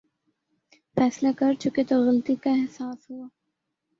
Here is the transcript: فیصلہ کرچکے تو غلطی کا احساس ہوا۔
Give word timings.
فیصلہ 0.97 1.27
کرچکے 1.39 1.83
تو 1.89 1.95
غلطی 2.05 2.35
کا 2.43 2.49
احساس 2.51 2.99
ہوا۔ 3.09 3.27